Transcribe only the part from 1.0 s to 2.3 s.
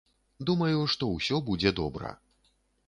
ўсё будзе добра.